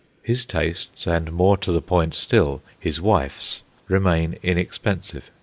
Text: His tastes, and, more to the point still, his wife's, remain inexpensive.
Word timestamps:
His 0.23 0.47
tastes, 0.47 1.05
and, 1.05 1.31
more 1.31 1.57
to 1.57 1.71
the 1.71 1.79
point 1.79 2.15
still, 2.15 2.63
his 2.79 2.99
wife's, 2.99 3.61
remain 3.87 4.39
inexpensive. 4.41 5.29